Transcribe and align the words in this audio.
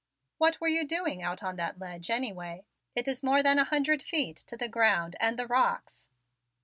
"What 0.39 0.59
were 0.59 0.67
you 0.67 0.83
doing 0.83 1.21
out 1.21 1.43
on 1.43 1.57
that 1.57 1.77
ledge, 1.77 2.09
anyway? 2.09 2.65
It 2.95 3.07
is 3.07 3.21
more 3.21 3.43
than 3.43 3.59
a 3.59 3.65
hundred 3.65 4.01
feet 4.01 4.37
to 4.47 4.57
the 4.57 4.67
ground 4.67 5.15
and 5.19 5.37
the 5.37 5.45
rocks." 5.45 6.09